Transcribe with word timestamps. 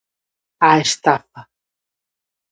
A 0.67 0.69
estafa. 0.85 1.41